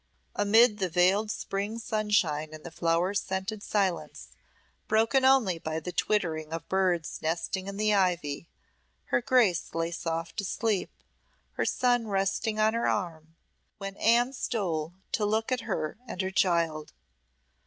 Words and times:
Amid 0.35 0.79
the 0.79 0.89
veiled 0.89 1.29
spring 1.29 1.77
sunshine 1.77 2.55
and 2.55 2.63
the 2.63 2.71
flower 2.71 3.13
scented 3.13 3.61
silence, 3.61 4.29
broken 4.87 5.23
only 5.23 5.59
by 5.59 5.79
the 5.79 5.91
twittering 5.91 6.51
of 6.51 6.67
birds 6.67 7.19
nesting 7.21 7.67
in 7.67 7.77
the 7.77 7.93
ivy, 7.93 8.47
her 9.13 9.21
Grace 9.21 9.75
lay 9.75 9.91
soft 9.91 10.41
asleep, 10.41 10.89
her 11.51 11.65
son 11.65 12.07
resting 12.07 12.59
on 12.59 12.73
her 12.73 12.87
arm, 12.87 13.35
when 13.77 13.95
Anne 13.97 14.33
stole 14.33 14.95
to 15.11 15.23
look 15.23 15.51
at 15.51 15.61
her 15.69 15.99
and 16.07 16.23
her 16.23 16.31
child. 16.31 16.93